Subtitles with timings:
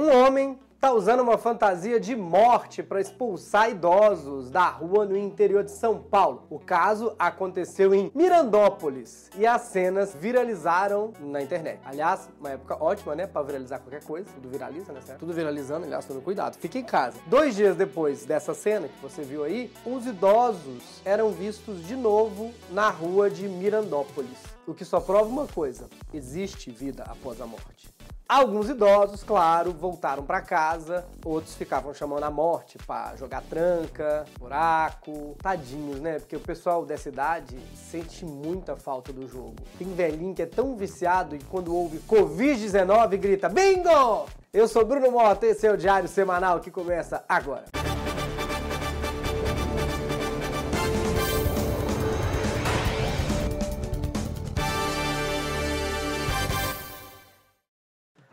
[0.00, 5.62] Um homem tá usando uma fantasia de morte para expulsar idosos da rua no interior
[5.62, 6.46] de São Paulo.
[6.48, 11.80] O caso aconteceu em Mirandópolis e as cenas viralizaram na internet.
[11.84, 14.26] Aliás, uma época ótima, né, para viralizar qualquer coisa.
[14.32, 15.18] Tudo viraliza, né, certo?
[15.18, 16.56] Tudo viralizando, aliás, tendo cuidado.
[16.56, 17.18] Fique em casa.
[17.26, 22.54] Dois dias depois dessa cena que você viu aí, os idosos eram vistos de novo
[22.70, 24.38] na rua de Mirandópolis.
[24.66, 27.90] O que só prova uma coisa: existe vida após a morte.
[28.30, 35.34] Alguns idosos, claro, voltaram para casa, outros ficavam chamando a morte para jogar tranca, buraco.
[35.42, 36.20] Tadinhos, né?
[36.20, 39.56] Porque o pessoal dessa idade sente muita falta do jogo.
[39.76, 44.26] Tem velhinho que é tão viciado e quando ouve Covid-19 grita Bingo!
[44.52, 47.64] Eu sou Bruno Mota, esse é o Diário Semanal que começa agora.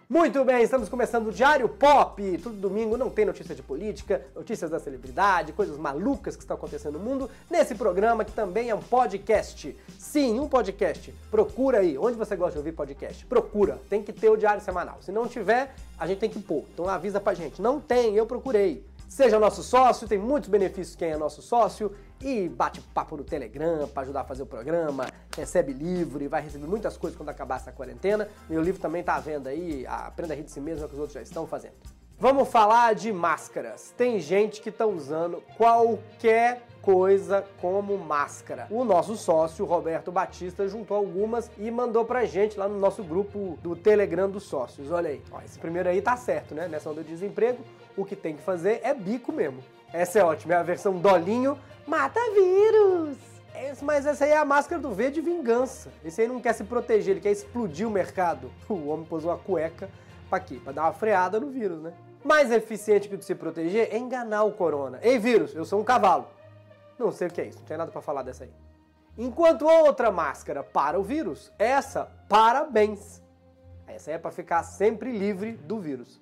[0.09, 2.37] Muito bem, estamos começando o Diário Pop.
[2.41, 6.97] Todo domingo não tem notícia de política, notícias da celebridade, coisas malucas que estão acontecendo
[6.97, 9.75] no mundo, nesse programa que também é um podcast.
[9.99, 11.13] Sim, um podcast.
[11.29, 13.25] Procura aí, onde você gosta de ouvir podcast?
[13.25, 14.97] Procura, tem que ter o Diário Semanal.
[15.01, 16.63] Se não tiver, a gente tem que pôr.
[16.73, 17.61] Então avisa pra gente.
[17.61, 18.85] Não tem, eu procurei.
[19.09, 23.87] Seja nosso sócio, tem muitos benefícios quem é nosso sócio e bate papo no Telegram
[23.87, 27.57] para ajudar a fazer o programa, recebe livro e vai receber muitas coisas quando acabar
[27.57, 28.27] essa quarentena.
[28.49, 30.93] Meu livro também tá à venda aí, Aprenda a Rir de Si Mesmo, é que
[30.93, 31.75] os outros já estão fazendo.
[32.19, 33.93] Vamos falar de máscaras.
[33.95, 38.65] Tem gente que está usando qualquer coisa como máscara.
[38.71, 43.59] O nosso sócio, Roberto Batista, juntou algumas e mandou pra gente lá no nosso grupo
[43.61, 44.89] do Telegram dos sócios.
[44.91, 45.21] Olha aí.
[45.31, 46.67] Ó, esse primeiro aí tá certo, né?
[46.67, 47.63] Nessa onda de desemprego,
[47.95, 49.63] o que tem que fazer é bico mesmo.
[49.93, 51.55] Essa é ótima, é a versão dolinho,
[51.87, 53.17] mata vírus.
[53.81, 55.89] Mas essa aí é a máscara do V de vingança.
[56.03, 58.51] Esse aí não quer se proteger, ele quer explodir o mercado.
[58.69, 59.89] O homem pôs uma cueca
[60.29, 60.59] pra quê?
[60.63, 61.93] Pra dar uma freada no vírus, né?
[62.23, 64.99] Mais eficiente que se proteger é enganar o corona.
[65.01, 66.27] Ei, vírus, eu sou um cavalo.
[66.99, 68.51] Não sei o que é isso, não tem nada para falar dessa aí.
[69.17, 73.21] Enquanto outra máscara para o vírus, essa, parabéns.
[73.87, 76.19] Essa é para ficar sempre livre do vírus.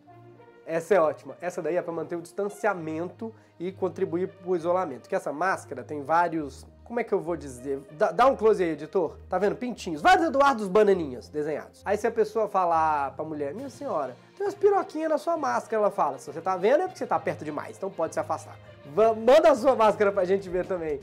[0.66, 1.38] Essa é ótima.
[1.40, 5.08] Essa daí é para manter o distanciamento e contribuir para o isolamento.
[5.08, 6.66] Que essa máscara tem vários.
[6.84, 7.82] Como é que eu vou dizer?
[7.92, 9.18] Dá, dá, um close aí, editor.
[9.30, 9.56] Tá vendo?
[9.56, 10.02] Pintinhos.
[10.02, 11.82] Vários Eduardos Bananinhas desenhados.
[11.86, 15.82] Aí se a pessoa falar pra mulher, minha senhora, tem umas piroquinhas na sua máscara,
[15.82, 16.20] ela fala.
[16.20, 18.58] Se você tá vendo é porque você tá perto demais, então pode se afastar.
[18.96, 21.02] Manda a sua máscara pra gente ver também.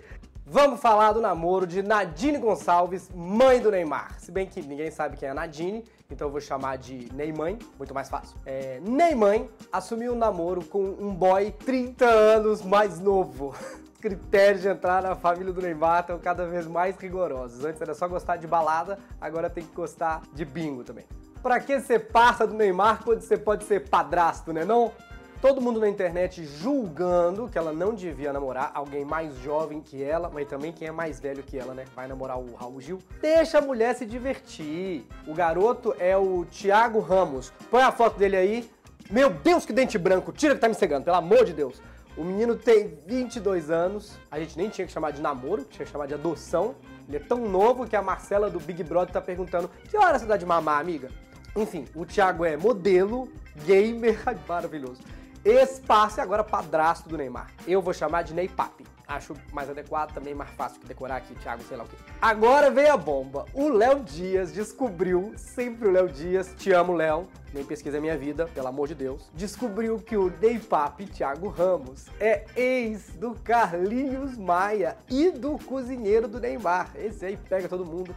[0.53, 4.21] Vamos falar do namoro de Nadine Gonçalves, mãe do Neymar.
[4.21, 7.55] Se bem que ninguém sabe quem é a Nadine, então eu vou chamar de Neymar,
[7.79, 8.37] muito mais fácil.
[8.45, 13.55] É, Neymar assumiu um namoro com um boy 30 anos mais novo.
[13.99, 17.65] Critérios de entrar na família do Neymar estão cada vez mais rigorosos.
[17.65, 21.07] Antes era só gostar de balada, agora tem que gostar de bingo também.
[21.43, 24.93] Pra que ser parça do Neymar quando você pode ser padrasto, né não?
[25.43, 30.31] Todo mundo na internet julgando que ela não devia namorar alguém mais jovem que ela,
[30.33, 31.85] mas também quem é mais velho que ela, né?
[31.97, 33.01] Vai namorar o Raul Gil.
[33.21, 35.05] Deixa a mulher se divertir.
[35.27, 37.53] O garoto é o Thiago Ramos.
[37.69, 38.71] Põe a foto dele aí.
[39.11, 40.31] Meu Deus, que dente branco!
[40.31, 41.83] Tira que tá me cegando, pelo amor de Deus.
[42.17, 44.17] O menino tem 22 anos.
[44.31, 46.77] A gente nem tinha que chamar de namoro, tinha que chamar de adoção.
[47.09, 50.25] Ele é tão novo que a Marcela do Big Brother tá perguntando: que hora você
[50.25, 51.11] dá de mamar, amiga?
[51.57, 53.29] Enfim, o Thiago é modelo,
[53.67, 55.03] gamer, maravilhoso.
[55.45, 57.51] Espaço e agora padrasto do Neymar.
[57.67, 58.87] Eu vou chamar de Ney Papi.
[59.09, 61.97] Acho mais adequado, também mais fácil que decorar aqui, Thiago, sei lá o quê.
[62.21, 63.45] Agora veio a bomba.
[63.53, 68.47] O Léo Dias descobriu, sempre o Léo Dias, te amo, Léo, nem pesquisa minha vida,
[68.55, 74.39] pelo amor de Deus, descobriu que o Ney Papi, Thiago Ramos, é ex do Carlinhos
[74.39, 76.93] Maia e do cozinheiro do Neymar.
[76.95, 78.15] Esse aí pega todo mundo,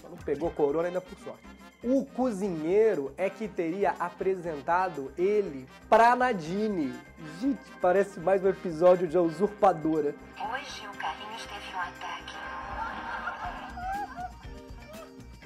[0.00, 1.42] só não pegou corona ainda por sorte.
[1.88, 6.92] O cozinheiro é que teria apresentado ele pra Nadine.
[7.40, 10.12] Gente, parece mais um episódio de A Usurpadora.
[10.34, 12.34] Hoje o Carlinhos teve um ataque.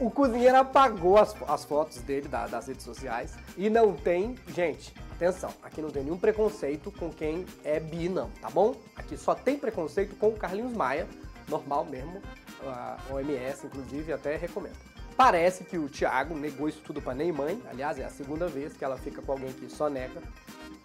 [0.00, 4.34] O cozinheiro apagou as, as fotos dele da, das redes sociais e não tem.
[4.48, 8.74] Gente, atenção, aqui não tem nenhum preconceito com quem é bi, não, tá bom?
[8.96, 11.06] Aqui só tem preconceito com o Carlinhos Maia,
[11.46, 12.22] normal mesmo.
[12.64, 14.89] A OMS, inclusive, até recomenda.
[15.20, 17.54] Parece que o Thiago negou isso tudo pra Neymar.
[17.70, 20.18] Aliás, é a segunda vez que ela fica com alguém que só nega.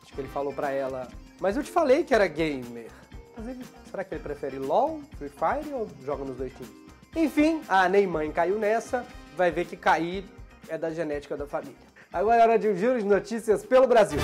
[0.04, 1.08] Acho que ele falou pra ela,
[1.40, 2.92] mas eu te falei que era gamer.
[3.32, 6.70] Inclusive, será que ele prefere LOL, Free Fire ou joga nos dois times?
[7.16, 9.06] Enfim, a Neymar caiu nessa.
[9.38, 10.26] Vai ver que cair
[10.68, 11.78] é da genética da família.
[12.12, 14.20] Agora é hora de um giro de notícias pelo Brasil.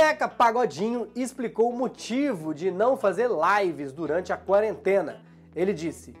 [0.00, 5.20] Zeca Pagodinho explicou o motivo de não fazer lives durante a quarentena.
[5.54, 6.16] Ele disse: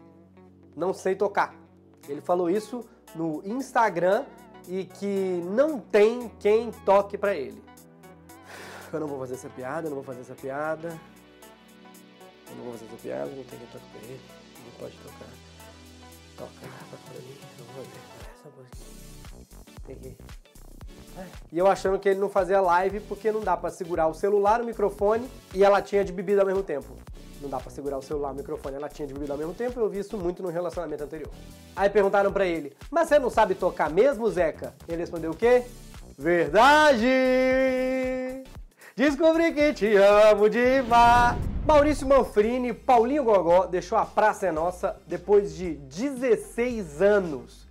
[0.76, 1.54] Não sei tocar.
[2.06, 2.84] Ele falou isso
[3.14, 4.26] no Instagram
[4.68, 7.64] e que não tem quem toque pra ele.
[8.92, 10.88] Eu não vou fazer essa piada, eu não vou fazer essa piada.
[12.50, 14.20] Eu não vou fazer essa piada, não tem quem toque pra ele.
[14.62, 15.30] Não pode tocar.
[16.36, 17.84] Toca pra mim, eu vou
[18.52, 19.64] pouquinho.
[19.86, 20.16] Peguei.
[21.52, 24.60] E eu achando que ele não fazia live porque não dá pra segurar o celular,
[24.60, 26.96] o microfone e a latinha de bebida ao mesmo tempo.
[27.40, 29.54] Não dá pra segurar o celular, o microfone e a latinha de bebida ao mesmo
[29.54, 29.80] tempo.
[29.80, 31.30] Eu vi isso muito no relacionamento anterior.
[31.74, 35.64] Aí perguntaram pra ele: "Mas você não sabe tocar mesmo, Zeca?" Ele respondeu o quê?
[36.18, 37.08] Verdade!
[38.94, 41.38] Descobri que te amo demais.
[41.66, 47.66] Maurício Manfrini, Paulinho Gogó deixou a Praça é Nossa depois de 16 anos.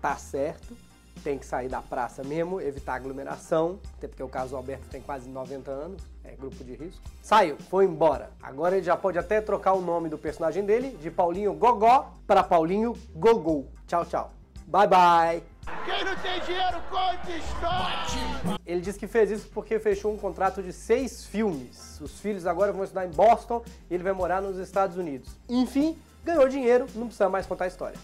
[0.00, 0.76] Tá certo,
[1.18, 5.28] tem que sair da praça mesmo, evitar aglomeração, até porque o caso Alberto tem quase
[5.28, 7.02] 90 anos, é grupo de risco.
[7.22, 8.30] Saiu, foi embora.
[8.42, 12.42] Agora ele já pode até trocar o nome do personagem dele de Paulinho Gogó para
[12.42, 13.66] Paulinho Gogol.
[13.86, 14.30] Tchau, tau.
[14.66, 15.42] Bye bye.
[15.84, 18.58] Quem não tem dinheiro, conta história!
[18.66, 21.98] Ele disse que fez isso porque fechou um contrato de seis filmes.
[22.00, 25.30] Os filhos agora vão estudar em Boston e ele vai morar nos Estados Unidos.
[25.48, 27.98] Enfim, ganhou dinheiro, não precisa mais contar a história.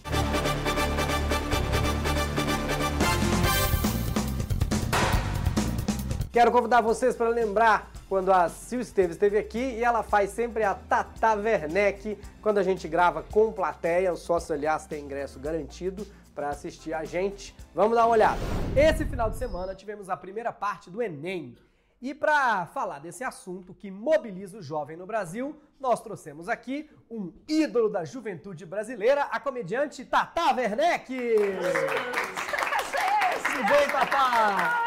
[6.35, 10.65] Quero convidar vocês para lembrar quando a Sil Esteves esteve aqui e ela faz sempre
[10.65, 14.13] a Tata Werneck quando a gente grava com plateia.
[14.13, 16.05] O sócio, aliás, tem ingresso garantido
[16.35, 17.55] para assistir a gente.
[17.73, 18.41] Vamos dar uma olhada.
[18.75, 21.57] Esse final de semana tivemos a primeira parte do Enem.
[22.03, 27.33] E para falar desse assunto que mobiliza o jovem no Brasil, nós trouxemos aqui um
[27.47, 31.15] ídolo da juventude brasileira, a comediante Tata Werneck.
[33.47, 34.84] Tudo bem, Tata?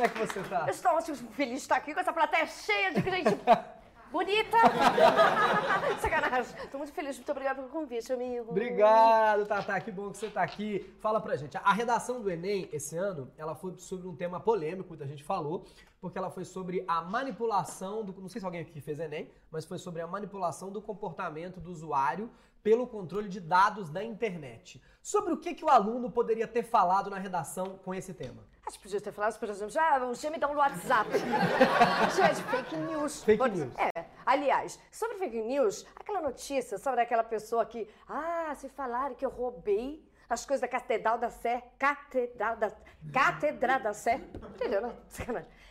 [0.00, 0.64] Como é que você tá?
[0.66, 3.36] Eu estou ótimo, feliz de estar aqui com essa plateia cheia de gente
[4.10, 4.56] bonita.
[6.00, 6.56] Sacanagem.
[6.64, 8.50] Estou muito feliz, muito obrigada pelo convite, amigo.
[8.50, 9.78] Obrigado, Tata.
[9.78, 10.90] Que bom que você está aqui.
[11.00, 11.54] Fala pra gente.
[11.58, 15.66] A redação do Enem esse ano, ela foi sobre um tema polêmico, muita gente falou,
[16.00, 18.18] porque ela foi sobre a manipulação do.
[18.22, 21.70] Não sei se alguém aqui fez Enem, mas foi sobre a manipulação do comportamento do
[21.70, 22.30] usuário
[22.62, 24.82] pelo controle de dados da internet.
[25.02, 28.44] Sobre o que, que o aluno poderia ter falado na redação com esse tema?
[28.66, 31.10] Acho que podia ter falado, por exemplo, já o gemidão no WhatsApp.
[32.14, 33.24] Gente, fake news.
[33.24, 33.74] Fake Pode- news.
[33.78, 34.04] É.
[34.26, 39.30] Aliás, sobre fake news, aquela notícia sobre aquela pessoa que, ah, se falaram que eu
[39.30, 42.70] roubei as coisas da Catedral da Sé, Catedral da,
[43.12, 44.20] Catedral da Sé,
[44.54, 44.94] entendeu, né?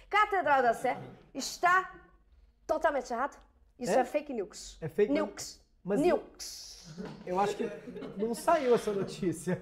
[0.09, 0.97] Catedral da Sé
[1.33, 1.93] está
[2.67, 3.37] totalmente errado.
[3.77, 3.99] Isso É?
[3.99, 4.77] é, fake news.
[4.81, 5.58] É fake news?
[5.83, 6.69] Mas- news.
[7.25, 7.69] Eu acho que
[8.17, 9.61] não saiu essa notícia.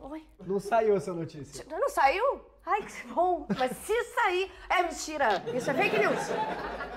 [0.00, 0.24] Oi?
[0.46, 1.64] Não saiu essa notícia.
[1.68, 2.44] Não saiu?
[2.64, 3.46] Ai, que bom.
[3.56, 5.42] Mas se sair, é mentira.
[5.54, 6.18] Isso é fake news.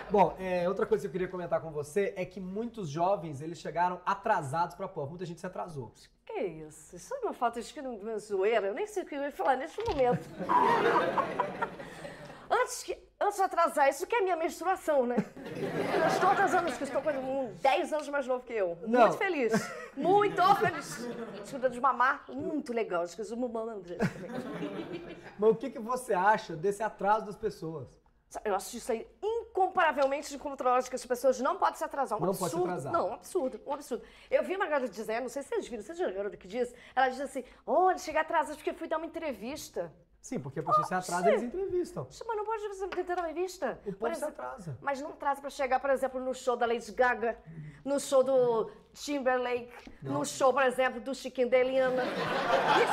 [0.10, 3.60] Bom, é, outra coisa que eu queria comentar com você é que muitos jovens eles
[3.60, 5.10] chegaram atrasados pra prova.
[5.10, 5.92] Muita gente se atrasou.
[6.25, 6.95] Que isso?
[6.95, 8.68] Isso é uma falta de uma zoeira.
[8.68, 10.27] Eu nem sei o que eu ia falar neste momento.
[12.50, 15.18] antes, que, antes de atrasar, isso que é minha menstruação, né?
[16.01, 18.77] Eu estou atrasando, que estou com um 10 anos mais novo que eu.
[18.88, 19.01] Não.
[19.01, 19.54] Muito feliz.
[19.95, 21.07] Muito feliz.
[21.44, 23.04] Escuta de mamar, muito legal.
[23.04, 25.18] Acho que eu mamandra também.
[25.38, 28.00] Mas o que, que você acha desse atraso das pessoas?
[28.45, 32.21] Eu acho isso aí incomparavelmente descontrolado, que as pessoas não podem se atrasar.
[32.21, 32.66] Um Não pode se absurdo.
[32.69, 32.94] atrasar.
[32.94, 34.04] Não, um absurdo, um absurdo.
[34.30, 36.48] Eu vi uma garota dizendo, não sei se vocês viram, vocês viram a garota que
[36.48, 36.71] diz?
[36.95, 39.92] Ela diz assim, olha, cheguei atrasada porque fui dar uma entrevista.
[40.21, 41.30] Sim, porque a pessoa se atrasa sim.
[41.30, 42.07] eles entrevistam.
[42.28, 43.80] Mas não pode você ter uma entrevista.
[43.85, 44.78] O povo se atrasa.
[44.81, 47.38] Mas não atrasa pra chegar, por exemplo, no show da Lady Gaga,
[47.85, 52.04] no show do Timberlake, no show, por exemplo, do Chiquinho Deliana.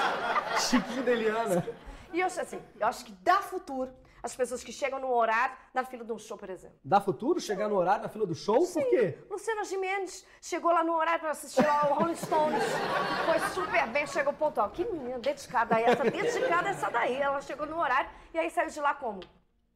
[0.59, 1.67] Chiquinho Deliana.
[2.13, 3.93] E eu acho assim, eu acho que dá futuro
[4.27, 6.77] as pessoas que chegam no horário na fila de um show, por exemplo.
[6.85, 8.67] Dá futuro chegar no horário na fila do show?
[8.67, 9.17] Por quê?
[9.31, 12.65] Luciana Gimenez chegou lá no horário para assistir ao Rolling Stones.
[13.25, 14.71] Foi super bem, chegou pontual.
[14.71, 17.17] Que menina dedicada essa, dedicada essa daí.
[17.17, 19.21] Ela chegou no horário e aí saiu de lá como?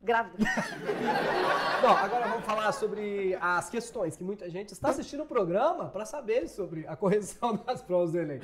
[0.03, 0.39] Grávida.
[1.83, 6.05] Bom, agora vamos falar sobre as questões que muita gente está assistindo o programa para
[6.07, 8.41] saber sobre a correção das provas do Enem.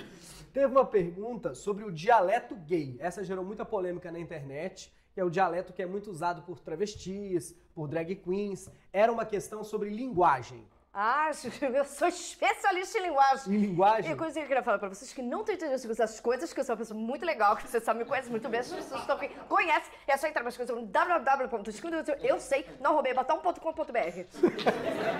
[0.52, 2.96] Teve uma pergunta sobre o dialeto gay.
[3.00, 4.94] Essa gerou muita polêmica na internet.
[5.16, 8.68] Que é o dialeto que é muito usado por travestis, por drag queens.
[8.92, 10.62] Era uma questão sobre linguagem.
[10.92, 11.30] Ah,
[11.72, 13.54] eu sou especialista em linguagem.
[13.54, 14.10] Em linguagem?
[14.10, 16.52] E a coisa que eu queria falar pra vocês que não estão entendendo essas coisas,
[16.52, 18.70] que eu sou uma pessoa muito legal, que você sabe, me conhece muito bem, as
[18.70, 23.14] pessoas estão aqui, conhecem, é só entrar nas coisas no www.escuta, eu sei, não roubei,
[23.14, 24.20] batom.com.br.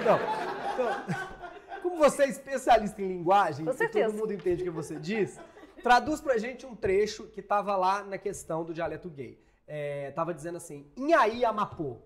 [0.01, 0.19] Então,
[1.83, 5.41] como você é especialista em linguagem, e todo mundo entende o que você diz,
[5.83, 9.47] traduz pra gente um trecho que tava lá na questão do dialeto gay.
[9.67, 11.99] É, tava dizendo assim, Inhaí Amapô.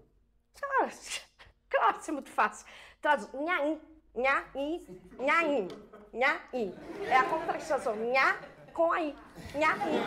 [0.58, 0.90] Claro,
[1.68, 2.66] claro, isso é muito fácil.
[3.00, 3.80] Traduz, nhaim,
[4.14, 4.86] nhaim,
[5.18, 5.68] nhaim,
[6.12, 6.74] nhaim.
[7.06, 8.38] É a contração, nha
[8.72, 9.14] com aí.
[9.54, 10.02] Nhaí.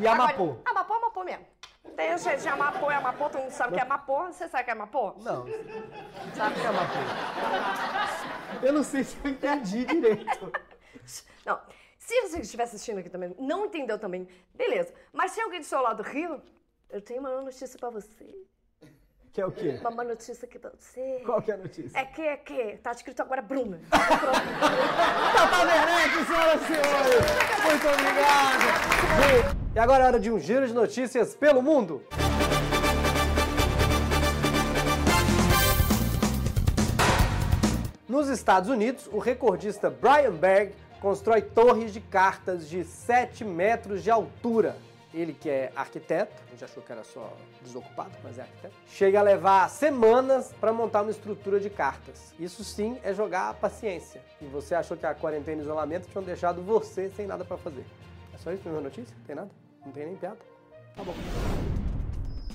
[0.00, 0.56] E Amapô?
[0.64, 1.46] Amapô é Amapô mesmo.
[1.94, 4.26] Tem o jeito de Amapô, é Amapô, todo mundo sabe que é Amapô.
[4.26, 5.14] Você sabe que é Amapô?
[5.18, 5.46] Não,
[6.34, 6.60] Sabe?
[6.60, 6.98] é Amapô.
[8.62, 10.52] Eu não sei se eu entendi direito.
[11.46, 11.60] Não.
[12.06, 14.94] Se você estiver assistindo aqui também, não entendeu também, beleza.
[15.12, 16.40] Mas se alguém do seu lado riu,
[16.88, 18.32] eu tenho uma notícia pra você.
[19.32, 19.76] Que é o quê?
[19.80, 21.20] Uma má notícia aqui pra você.
[21.26, 21.98] Qual que é a notícia?
[21.98, 23.80] É que, é que, tá escrito agora Bruna.
[23.90, 27.24] Tata Werneck, senhoras e senhores!
[27.64, 29.56] Muito obrigado!
[29.74, 32.06] E agora é hora de um giro de notícias pelo mundo.
[38.08, 44.10] Nos Estados Unidos, o recordista Brian Berg constrói torres de cartas de 7 metros de
[44.10, 44.76] altura.
[45.14, 49.18] Ele que é arquiteto, a gente achou que era só desocupado, mas é arquiteto, chega
[49.18, 52.34] a levar semanas para montar uma estrutura de cartas.
[52.38, 54.22] Isso sim é jogar a paciência.
[54.42, 57.86] E você achou que a quarentena e isolamento tinham deixado você sem nada para fazer.
[58.34, 59.16] É só isso, primeira notícia?
[59.26, 59.50] Tem nada?
[59.86, 60.38] Não tem nem piada?
[60.94, 61.14] Tá bom.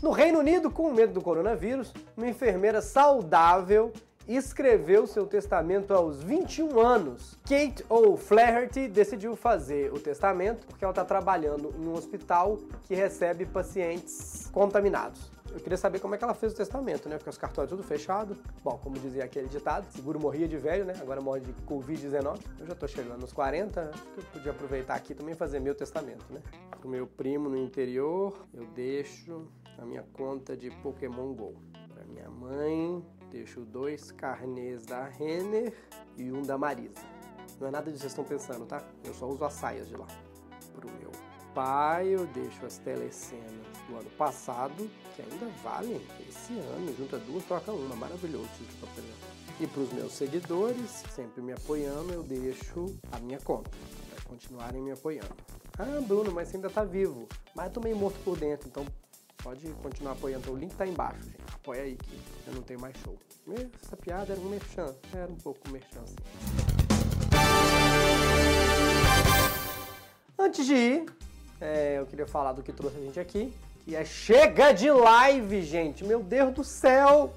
[0.01, 3.91] No Reino Unido, com medo do coronavírus, uma enfermeira saudável
[4.35, 7.38] escreveu seu testamento aos 21 anos.
[7.43, 13.45] Kate O'Flaherty decidiu fazer o testamento porque ela está trabalhando em um hospital que recebe
[13.45, 15.31] pacientes contaminados.
[15.53, 17.17] Eu queria saber como é que ela fez o testamento, né?
[17.17, 18.38] Porque os cartórios tudo fechado.
[18.63, 20.93] Bom, como dizia aquele ditado, seguro morria de velho, né?
[21.01, 22.39] Agora morre de Covid-19.
[22.59, 25.59] Eu já tô chegando nos 40, acho que eu podia aproveitar aqui também e fazer
[25.59, 26.41] meu testamento, né?
[26.79, 29.45] Pro meu primo no interior, eu deixo
[29.77, 31.53] a minha conta de Pokémon GO.
[31.93, 35.73] Pra minha mãe, deixo dois carnês da Renner
[36.17, 36.93] e um da Marisa.
[37.59, 38.83] Não é nada disso que vocês estão pensando, tá?
[39.03, 40.07] Eu só uso as saias de lá.
[40.75, 41.11] Pro meu
[41.53, 46.95] pai, eu deixo as telecenas do ano passado, que ainda valem esse ano.
[46.97, 47.95] Junta duas, troca uma.
[47.95, 49.15] Maravilhoso isso de papelão.
[49.59, 53.69] E para os meus seguidores, sempre me apoiando, eu deixo a minha conta,
[54.09, 55.35] para continuarem me apoiando.
[55.77, 57.27] Ah, Bruno, mas você ainda tá vivo.
[57.55, 58.85] Mas eu tô meio morto por dentro, então
[59.43, 60.51] pode continuar apoiando.
[60.51, 61.40] O link tá embaixo, gente.
[61.61, 63.15] Apoia aí que eu não tenho mais show.
[63.83, 64.95] Essa piada era um merchan.
[65.13, 66.15] Era um pouco um merchan, assim.
[70.39, 71.05] Antes de ir,
[71.61, 73.53] é, eu queria falar do que trouxe a gente aqui,
[73.85, 76.03] que é chega de live, gente.
[76.03, 77.31] Meu Deus do céu!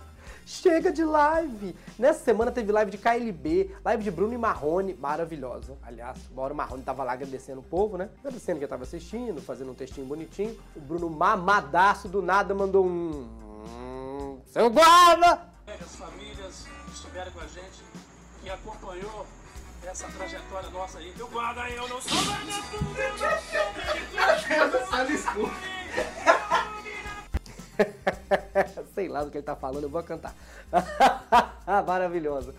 [0.47, 1.77] Chega de live!
[1.99, 5.77] Nessa semana teve live de KLB, live de Bruno e Marrone, maravilhosa.
[5.83, 8.09] Aliás, Mauro Marrone tava lá agradecendo o povo, né?
[8.21, 10.59] Agradecendo que eu tava assistindo, fazendo um textinho bonitinho.
[10.75, 13.44] O Bruno mamadaço do nada mandou um.
[14.55, 15.49] "Hum, Seu guarda!
[15.67, 17.83] as famílias que estiveram com a gente,
[18.41, 19.27] que acompanhou
[19.83, 21.13] essa trajetória nossa aí.
[21.19, 23.65] Eu guardo aí, eu não sou vagabundo, eu não sou
[28.95, 30.33] Sei lá do que ele tá falando, eu vou cantar.
[31.85, 32.55] Maravilhosa.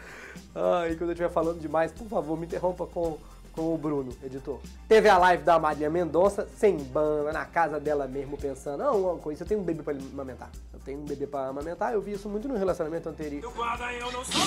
[0.54, 3.18] Ah, e quando eu estiver falando demais, por favor, me interrompa com,
[3.56, 4.60] com o Bruno, editor.
[4.88, 9.32] Teve a live da Maria Mendonça, sem banda, na casa dela mesmo, pensando, não, com
[9.32, 10.50] isso eu tenho um bebê pra amamentar.
[10.74, 13.42] Eu tenho um bebê pra amamentar, eu vi isso muito no relacionamento anterior.
[13.42, 14.42] Eu guardo aí, eu não sou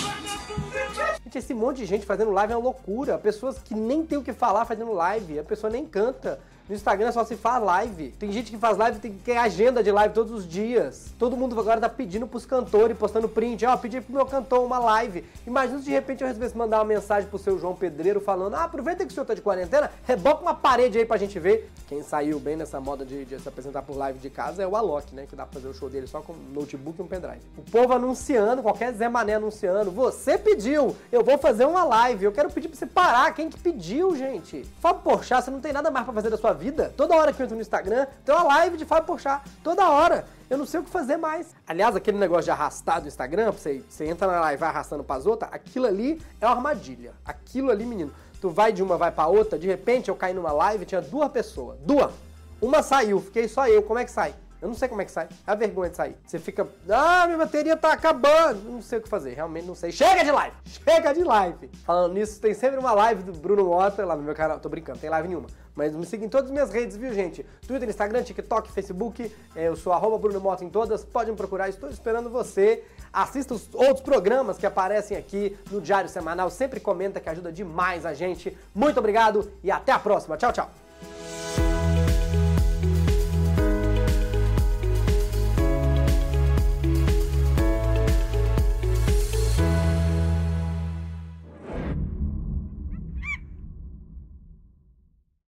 [1.25, 3.19] Gente, esse monte de gente fazendo live é uma loucura.
[3.19, 5.39] Pessoas que nem tem o que falar fazendo live.
[5.39, 6.39] A pessoa nem canta.
[6.69, 8.11] No Instagram só se faz live.
[8.19, 11.15] Tem gente que faz live, tem ter agenda de live todos os dias.
[11.19, 13.65] Todo mundo agora tá pedindo pros cantores, postando print.
[13.65, 15.25] Ó, pedi pro meu cantor uma live.
[15.47, 18.65] Imagina se de repente eu resolvesse mandar uma mensagem pro seu João Pedreiro falando: Ah,
[18.65, 21.71] aproveita que o senhor tá de quarentena, reboca uma parede aí pra gente ver.
[21.89, 24.77] Quem saiu bem nessa moda de, de se apresentar por live de casa é o
[24.77, 25.25] Alok, né?
[25.27, 27.41] Que dá pra fazer o show dele só com notebook e um pendrive.
[27.57, 29.91] O povo anunciando, qualquer Zé Mané anunciando.
[29.91, 32.27] Você pediu, eu vou fazer uma live.
[32.27, 33.33] Eu quero pedir pra você parar.
[33.33, 34.67] Quem que pediu, gente?
[34.81, 36.93] Fábio Porchat, você não tem nada mais pra fazer da sua vida?
[36.97, 39.43] Toda hora que eu entro no Instagram, tem uma live de Fábio Porchat.
[39.63, 40.27] Toda hora.
[40.51, 41.55] Eu não sei o que fazer mais.
[41.67, 45.05] Aliás, aquele negócio de arrastar do Instagram, você, você entra na live e vai arrastando
[45.05, 47.13] pras outras, aquilo ali é uma armadilha.
[47.25, 48.13] Aquilo ali, menino.
[48.41, 51.31] Tu vai de uma, vai pra outra, de repente eu caí numa live, tinha duas
[51.31, 51.79] pessoas.
[51.81, 52.13] Duas.
[52.61, 53.83] Uma saiu, fiquei só eu.
[53.83, 54.35] Como é que sai?
[54.61, 55.29] Eu não sei como é que sai.
[55.47, 56.17] É a vergonha de sair.
[56.27, 58.71] Você fica, ah, minha bateria tá acabando.
[58.71, 59.93] Não sei o que fazer, realmente não sei.
[59.93, 60.57] Chega de live!
[60.67, 61.71] Chega de live!
[61.85, 64.59] Falando nisso, tem sempre uma live do Bruno Mota lá no meu canal.
[64.59, 65.49] Tô brincando, tem live nenhuma.
[65.77, 67.47] Mas me siga em todas as minhas redes, viu, gente?
[67.67, 69.33] Twitter, Instagram, TikTok, Facebook.
[69.55, 71.05] É, eu sou arroba Bruno Mota em todas.
[71.05, 72.83] Pode me procurar, estou esperando você.
[73.13, 76.51] Assista os outros programas que aparecem aqui no Diário Semanal.
[76.51, 78.59] Sempre comenta que ajuda demais a gente.
[78.75, 80.37] Muito obrigado e até a próxima.
[80.37, 80.88] Tchau, tchau.